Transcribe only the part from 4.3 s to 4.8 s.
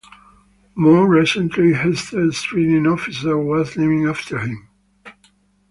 him.